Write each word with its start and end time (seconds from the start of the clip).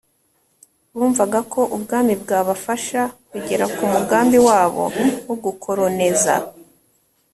bumvaga 0.97 1.39
ko 1.53 1.61
ubwami 1.75 2.13
bwabafasha 2.21 3.01
kugera 3.29 3.65
ku 3.75 3.83
mugambi 3.93 4.37
wabo 4.47 4.83
wo 5.27 5.35
gukorooneza 5.43 6.33